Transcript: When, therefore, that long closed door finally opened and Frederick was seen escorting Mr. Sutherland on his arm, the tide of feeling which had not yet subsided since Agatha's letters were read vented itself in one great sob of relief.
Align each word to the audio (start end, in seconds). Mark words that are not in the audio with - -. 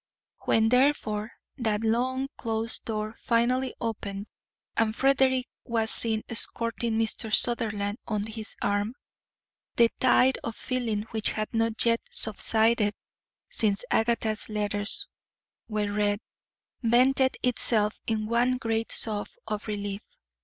When, 0.45 0.69
therefore, 0.69 1.31
that 1.59 1.83
long 1.83 2.27
closed 2.35 2.85
door 2.85 3.13
finally 3.19 3.75
opened 3.79 4.25
and 4.75 4.95
Frederick 4.95 5.47
was 5.63 5.91
seen 5.91 6.23
escorting 6.27 6.97
Mr. 6.97 7.31
Sutherland 7.31 7.99
on 8.07 8.25
his 8.25 8.55
arm, 8.63 8.95
the 9.75 9.91
tide 9.99 10.39
of 10.43 10.55
feeling 10.55 11.03
which 11.11 11.29
had 11.33 11.53
not 11.53 11.85
yet 11.85 12.01
subsided 12.09 12.95
since 13.51 13.85
Agatha's 13.91 14.49
letters 14.49 15.07
were 15.67 15.93
read 15.93 16.19
vented 16.81 17.37
itself 17.43 17.99
in 18.07 18.25
one 18.25 18.57
great 18.57 18.91
sob 18.91 19.27
of 19.47 19.67
relief. 19.67 20.01